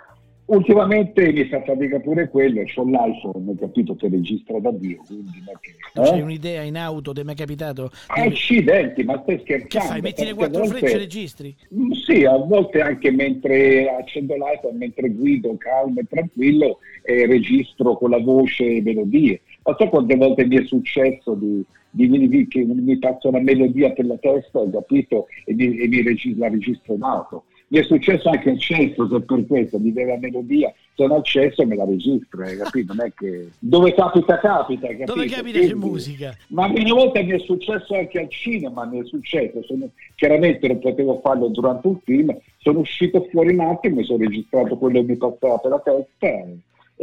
[0.47, 5.43] Ultimamente mi fa fatica pure quello, ho l'iPhone, ho capito che registra da Dio, quindi
[5.47, 6.01] eh?
[6.01, 7.89] C'hai un'idea in auto, ti è mai capitato?
[8.05, 9.67] Accidenti, ma stai scherzando?
[9.67, 10.77] Che fai, metti le quattro volte...
[10.77, 11.55] frecce e registri?
[11.73, 17.97] Mm, sì, a volte anche mentre accendo l'iPhone, mentre guido calmo e tranquillo, eh, registro
[17.97, 19.41] con la voce melodie.
[19.65, 23.91] Ma so quante volte mi è successo di, di, di, che mi passa una melodia
[23.91, 27.79] per la testa, ho capito, e, mi, e mi registro, la registro in auto mi
[27.79, 31.63] è successo anche al cesso, se per questo mi deve la melodia, sono al cesso
[31.63, 32.93] e me la registro, hai capito?
[32.93, 35.13] Non è che dove capita capita, capito?
[35.13, 36.37] Dove capita Quindi, c'è musica.
[36.49, 40.79] Ma una volta mi è successo anche al cinema, mi è successo, sono, chiaramente non
[40.79, 45.11] potevo farlo durante un film, sono uscito fuori un attimo, mi sono registrato quello che
[45.11, 46.57] mi passava per la testa e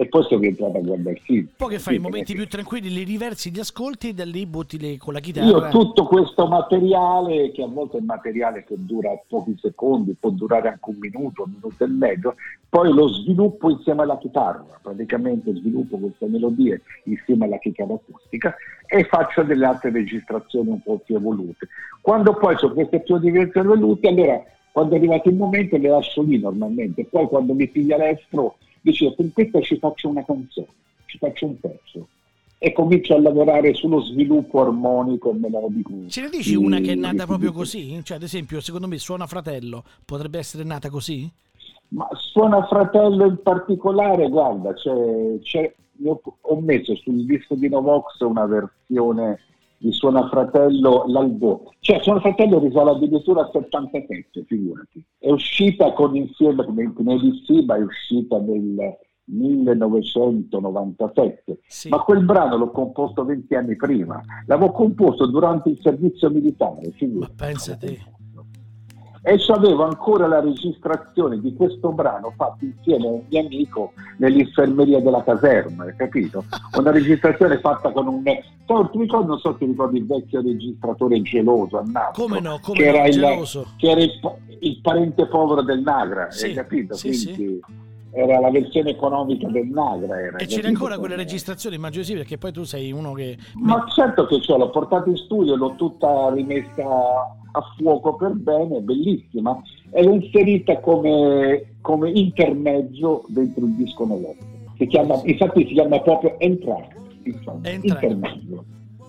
[0.09, 1.49] poi sono rientrato a guardare il film.
[1.55, 1.97] Poi che fai?
[1.97, 5.21] I momenti più tranquilli, li riversi gli ascolti e da lì butti le, con la
[5.21, 5.47] chitarra.
[5.47, 10.69] Io tutto questo materiale, che a volte è materiale che dura pochi secondi, può durare
[10.69, 12.35] anche un minuto, un minuto e mezzo,
[12.71, 18.55] poi lo sviluppo insieme alla chitarra, praticamente sviluppo queste melodie insieme alla chitarra acustica
[18.87, 21.69] e faccio delle altre registrazioni un po' più evolute.
[22.01, 26.23] Quando poi sono queste più diverse evolute, allora quando è arrivato il momento le lascio
[26.23, 30.69] lì normalmente, poi quando mi piglia l'estro dicevo per questo ci faccio una canzone,
[31.07, 32.09] ci faccio un pezzo
[32.59, 35.91] e comincio a lavorare sullo sviluppo armonico e melodico.
[36.07, 38.01] Ce ne dici una che è nata proprio così?
[38.05, 41.29] Cioè, ad esempio, secondo me Suona Fratello potrebbe essere nata così?
[41.89, 44.93] Ma Suona Fratello in particolare, guarda, c'è,
[45.43, 49.41] c'è, ho messo sul disco di Novox una versione
[49.83, 51.63] di Suona Fratello l'album.
[51.81, 55.05] Cioè Suona Fratello risale addirittura a 77, figurati.
[55.19, 61.89] È uscita con insieme, come di Siba, è uscita nel 1997, sì.
[61.89, 66.91] ma quel brano l'ho composto 20 anni prima, l'avevo composto durante il servizio militare.
[66.93, 67.33] Figurati.
[67.37, 67.77] Ma pensa
[69.25, 75.01] e avevo ancora la registrazione di questo brano fatto insieme a un mio amico nell'infermeria
[75.01, 76.45] della caserma, hai capito?
[76.77, 78.23] Una registrazione fatta con un...
[78.67, 82.29] So, ti ricordi, non so se ti ricordi il vecchio registratore geloso a Napoli?
[82.29, 84.21] Come no, come che no, era il, che era il,
[84.59, 86.95] il, parente povero del Nagra, sì, hai capito?
[86.95, 87.61] Sì, Quindi, sì
[88.15, 90.21] era la versione economica del Nagra.
[90.21, 93.39] Era, e c'era ancora quelle registrazioni, immagino sì, perché poi tu sei uno che...
[93.55, 98.81] Ma certo che ce l'ho portata in studio, l'ho tutta rimessa a fuoco per bene,
[98.81, 104.35] bellissima, e l'ho inserita come, come intermezzo dentro il disco nuovo.
[104.77, 108.65] Si chiama, infatti si chiama proprio Entrare, insomma, intermezzo.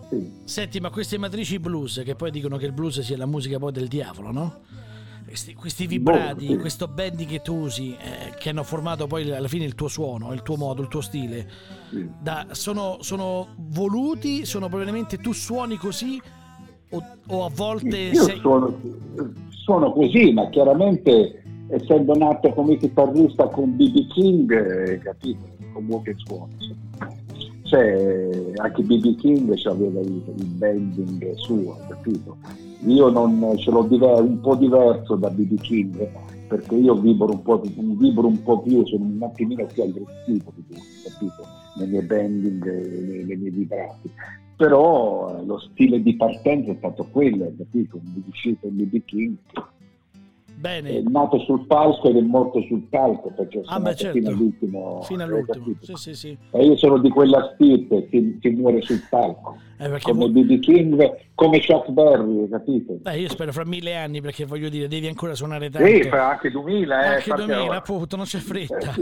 [0.09, 0.31] Sì.
[0.43, 3.71] Senti, ma queste matrici blues, che poi dicono che il blues sia la musica poi
[3.71, 4.59] del diavolo, no?
[5.25, 6.57] Questi, questi vibrati, sì.
[6.57, 10.31] questo bending che tu usi, eh, che hanno formato poi alla fine il tuo suono,
[10.33, 11.49] il tuo modo, il tuo stile,
[11.89, 12.07] sì.
[12.21, 16.21] da, sono, sono, voluti, sono probabilmente tu suoni così
[16.93, 18.37] o, o a volte Io sei...
[18.37, 18.73] suono,
[19.49, 26.49] suono così, ma chiaramente essendo nato come chitarrista con BB King, eh, capito, comunque suono.
[27.63, 32.37] Cioè, anche BB King aveva il, il bending suo, capito?
[32.85, 36.09] Io non, ce l'ho diver- un po' diverso da BB King
[36.47, 40.63] perché io vibro un po', vibro un po più, sono un attimino più aggressivo di
[40.67, 41.47] lui, capito?
[41.77, 44.11] Nei miei bending, nei, nei miei vibrati.
[44.55, 47.97] Però eh, lo stile di partenza è stato quello, capito?
[47.97, 49.35] Un un BB King
[50.63, 50.91] Bene.
[50.91, 54.17] È nato sul palco ed è morto sul palco perché ah, beh, certo.
[54.17, 55.01] fino all'ultimo.
[55.01, 55.75] Fino all'ultimo.
[55.81, 56.37] Sì, sì, sì.
[56.51, 59.57] E io sono di quella stirpe che, che muore sul palco.
[59.77, 62.93] Eh, come BB King, come Chuck Berry, capito?
[63.01, 65.87] Beh, io spero fra mille anni perché voglio dire, devi ancora suonare tanto.
[65.87, 67.03] Sì, fra anche 2000.
[67.03, 68.93] Eh, anche 2000, appunto, non c'è fretta.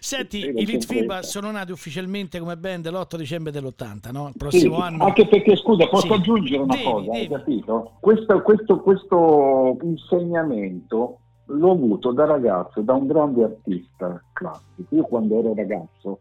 [0.00, 4.28] Senti, sì, i Litfiba sono nati ufficialmente come band l'8 dicembre dell'80, no?
[4.28, 5.04] Il prossimo sì, anno.
[5.04, 7.16] Anche perché, scusa, posso aggiungere una devi, cosa, devi.
[7.18, 7.92] hai capito?
[8.00, 14.94] Questo, questo, questo insegnamento l'ho avuto da ragazzo, da un grande artista classico.
[14.94, 16.20] Io quando ero ragazzo,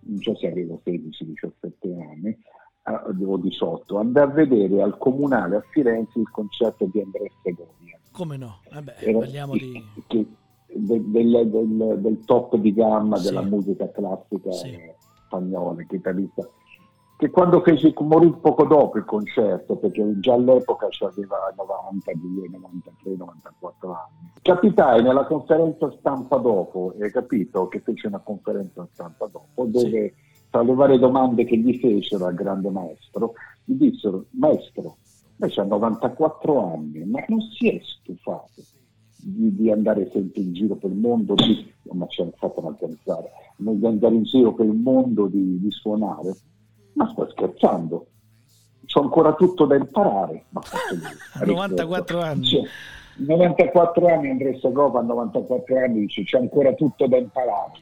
[0.00, 2.36] non so se avevo 16-17 anni,
[2.86, 7.98] eh, o 18, andai a vedere al comunale a Firenze il concerto di Andrea Segovia.
[8.12, 8.58] Come no?
[8.72, 9.84] Vabbè, Era, parliamo di...
[10.06, 10.26] Che,
[10.68, 13.26] del, del, del, del, top di gamma sì.
[13.26, 14.78] della musica classica sì.
[15.26, 16.48] spagnola, chitarrista
[17.16, 23.88] che quando fece morì poco dopo il concerto, perché già all'epoca aveva 92, 93, 94
[23.90, 24.32] anni.
[24.42, 30.25] Capitai nella conferenza stampa dopo, hai capito che fece una conferenza stampa dopo, dove sì.
[30.56, 33.34] Tra le varie domande che gli fecero al grande maestro,
[33.64, 34.96] gli dissero, maestro,
[35.36, 38.62] lei ha 94 anni, ma non si è stufato
[39.16, 43.30] di, di andare sempre in giro per il mondo, di, ma ci hanno fatto organizzare,
[43.58, 46.34] di andare in giro per il mondo di, di suonare?
[46.94, 48.06] Ma sto scherzando,
[48.86, 50.46] c'ho ancora tutto da imparare.
[50.48, 50.62] Ma
[51.44, 52.44] 94 anni.
[52.44, 52.62] Cioè,
[53.18, 57.72] 94 anni Andrea Sagova a 94 anni dice c'è ancora tutto da imparare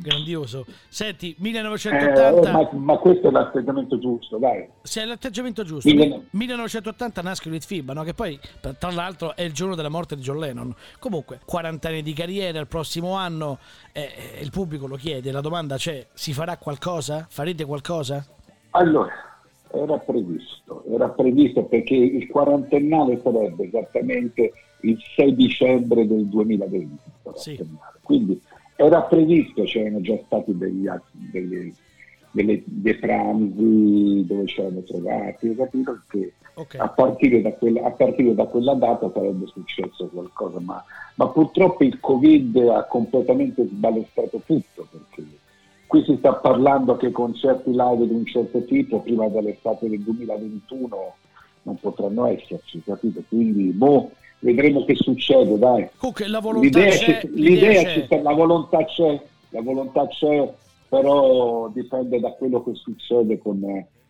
[0.00, 5.88] grandioso senti 1980 eh, ma, ma, questo è l'atteggiamento giusto dai se è l'atteggiamento giusto
[5.88, 6.26] Mille...
[6.30, 8.02] 1980 nasce Litfiba no?
[8.02, 8.38] che poi
[8.78, 12.58] tra l'altro è il giorno della morte di John Lennon comunque 40 anni di carriera
[12.58, 13.58] il prossimo anno
[13.92, 17.26] eh, eh, il pubblico lo chiede la domanda c'è si farà qualcosa?
[17.28, 18.24] farete qualcosa?
[18.70, 19.26] allora
[19.72, 26.98] era previsto, era previsto perché il quarantennale sarebbe esattamente il 6 dicembre del 2020.
[27.34, 27.58] Sì.
[28.02, 28.40] Quindi
[28.76, 31.72] era previsto, c'erano già stati degli, degli,
[32.30, 36.80] delle, dei pranzi dove ci eravamo trovati, ho capito che okay.
[36.80, 41.84] a, partire da quella, a partire da quella data sarebbe successo qualcosa, ma, ma purtroppo
[41.84, 45.24] il Covid ha completamente sbalestrato tutto perché
[45.86, 51.14] qui si sta parlando che concerti live di un certo tipo prima dell'estate del 2021
[51.62, 53.22] non potranno esserci, capito?
[53.28, 55.88] Quindi boh, vedremo che succede, dai.
[55.96, 58.06] Comunque la volontà l'idea c'è, c'è l'idea c'è.
[58.06, 60.54] c'è, la volontà c'è, la volontà c'è,
[60.88, 63.60] però dipende da quello che succede con,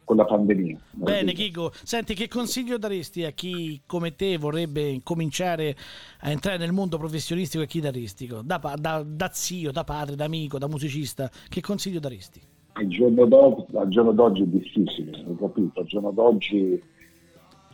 [0.04, 0.78] con la pandemia.
[0.92, 5.76] Bene, Chico, senti che consiglio daresti a chi come te vorrebbe cominciare
[6.20, 8.40] a entrare nel mondo professionistico e chitarristico?
[8.42, 12.40] Da, da, da zio, da padre, da amico, da musicista, che consiglio daresti?
[12.72, 15.80] Al giorno, al giorno d'oggi è difficile, hai capito?
[15.80, 16.82] Al giorno d'oggi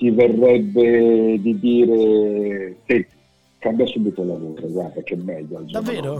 [0.02, 3.06] ti verrebbe di dire che
[3.60, 5.64] cambia subito lavoro, guarda che è meglio.
[5.70, 6.18] Davvero?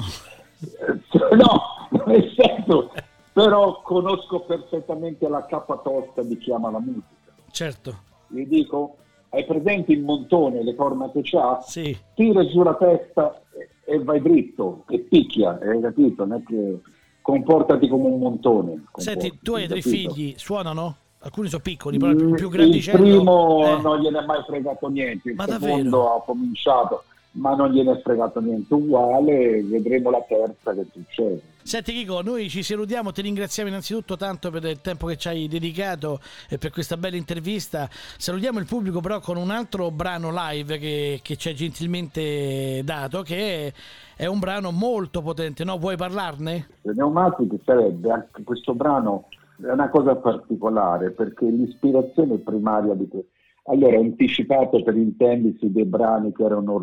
[1.33, 2.93] no, nel senso
[3.33, 7.35] però conosco perfettamente la capa tosta di chi ama la musica.
[7.51, 7.97] Certo.
[8.29, 8.99] Gli dico,
[9.31, 11.61] hai presente il montone, le corna che c'ha?
[11.63, 11.99] Sì.
[12.15, 13.43] Tira giù la testa
[13.85, 16.25] e vai dritto, e picchia, hai capito?
[16.25, 16.79] Non è che
[17.21, 18.85] comportati come un montone.
[18.95, 20.99] Senti, tu hai dei figli, suonano?
[21.23, 23.05] Alcuni sono piccoli, però più, più grandicello.
[23.05, 23.81] Il primo eh.
[23.81, 26.17] non gliene è mai fregato niente, il Ma secondo davvero?
[26.17, 31.41] ha cominciato ma non gliene è fregato niente uguale, vedremo la terza che succede.
[31.63, 35.49] Senti Chico, noi ci salutiamo, ti ringraziamo innanzitutto tanto per il tempo che ci hai
[35.49, 37.89] dedicato e per questa bella intervista.
[37.91, 43.23] Salutiamo il pubblico però con un altro brano live che, che ci hai gentilmente dato,
[43.23, 43.73] che è,
[44.17, 45.79] è, un brano molto potente, no?
[45.79, 46.69] Vuoi parlarne?
[46.83, 49.29] Le pneumatiche sarebbe anche questo brano,
[49.63, 53.31] è una cosa particolare perché l'ispirazione primaria di questo
[53.67, 56.83] allora, anticipato per intendersi dei brani che erano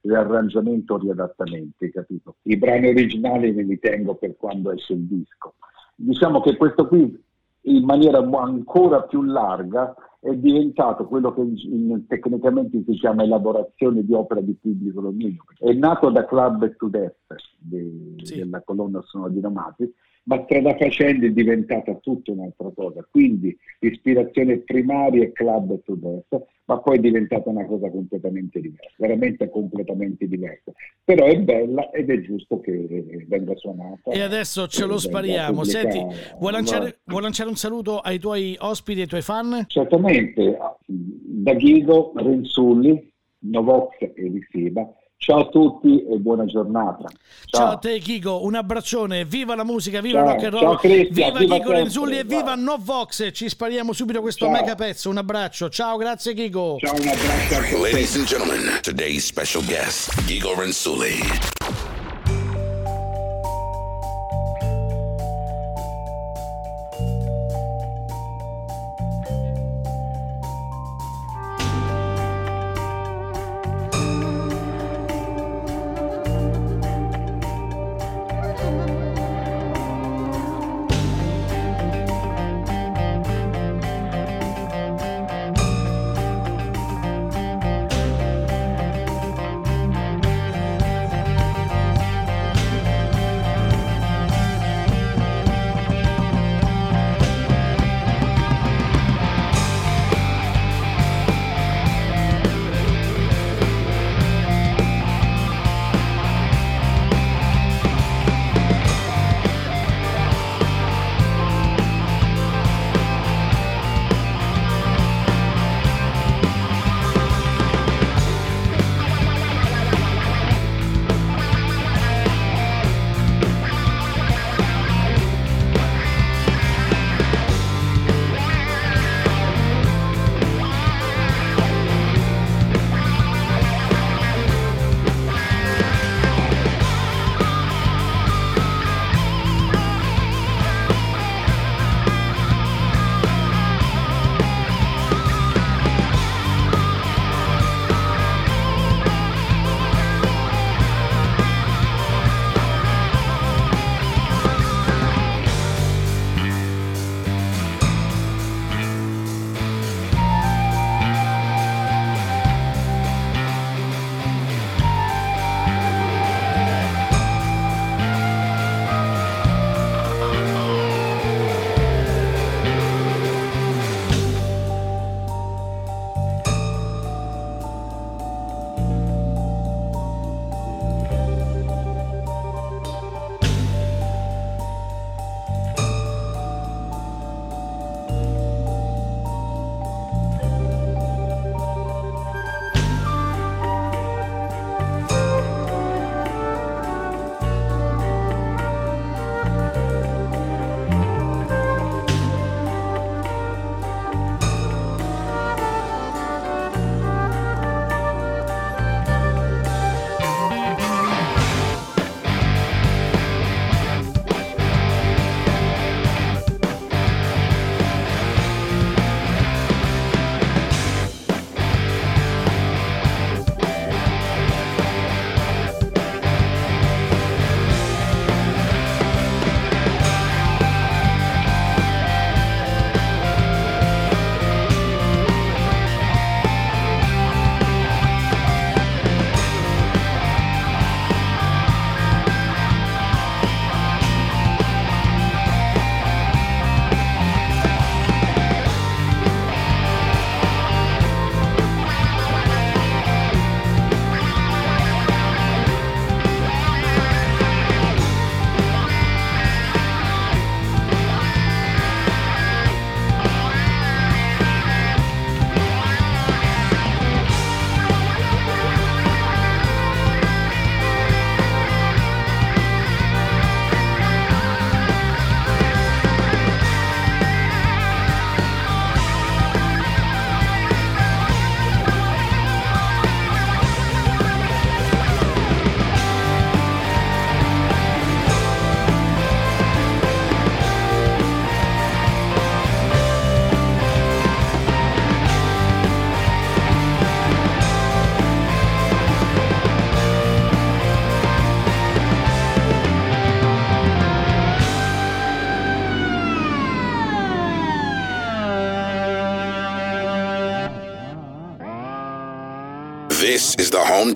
[0.00, 2.36] riarrangiamento o riadattamenti, capito?
[2.42, 5.54] I brani originali me li tengo per quando esce il disco.
[5.94, 7.22] Diciamo che questo qui,
[7.62, 14.12] in maniera ancora più larga, è diventato quello che in, tecnicamente si chiama elaborazione di
[14.12, 15.44] opera di pubblico dominio.
[15.56, 17.14] È nato da Club to Death,
[17.58, 18.38] de, sì.
[18.38, 19.94] della colonna sonora di Nomati,
[20.26, 23.06] ma strada facendo è diventata tutta un'altra cosa.
[23.10, 28.94] Quindi ispirazione primaria è club to death, ma poi è diventata una cosa completamente diversa,
[28.98, 30.72] veramente completamente diversa.
[31.04, 34.10] Però è bella ed è giusto che venga suonata.
[34.10, 35.62] E adesso ce lo spariamo.
[35.62, 36.04] Senti,
[36.38, 39.64] vuoi lanciare, vuoi lanciare, un saluto ai tuoi ospiti e ai tuoi fan?
[39.68, 47.08] Certamente, da Ghigo, Renzulli, Novox e Risiba Ciao a tutti e buona giornata.
[47.46, 51.10] Ciao, ciao a te Chico, un abbraccione, viva la musica, viva ciao, rock and roll,
[51.10, 54.54] viva, viva Chico Renzulli e viva Novox, ci spariamo subito questo ciao.
[54.54, 56.76] mega pezzo, un abbraccio, ciao, grazie Chico.
[56.78, 57.80] Ciao, un abbraccio.
[57.80, 61.95] Ladies and gentlemen, today's special guest, Gigo Renzulli.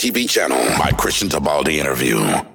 [0.01, 0.57] TV channel.
[0.79, 2.50] My Christian Tabaldi interview.